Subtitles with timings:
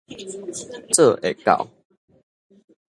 [0.91, 1.69] 做會到